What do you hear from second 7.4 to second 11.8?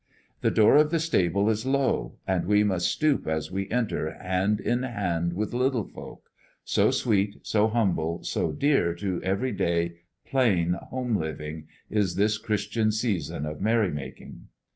so humble, so dear to everyday, plain home living